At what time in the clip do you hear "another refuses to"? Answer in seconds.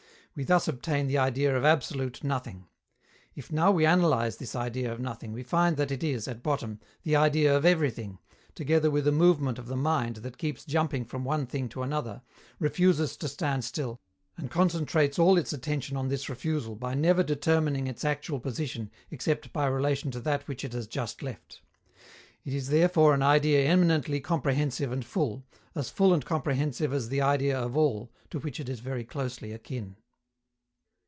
11.83-13.27